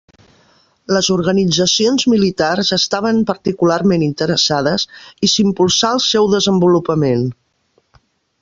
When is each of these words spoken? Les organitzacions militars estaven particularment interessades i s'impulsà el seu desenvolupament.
Les 0.95 1.09
organitzacions 1.15 2.05
militars 2.13 2.71
estaven 2.79 3.19
particularment 3.33 4.07
interessades 4.07 4.87
i 5.29 5.33
s'impulsà 5.35 5.95
el 5.99 6.05
seu 6.11 6.31
desenvolupament. 6.37 7.27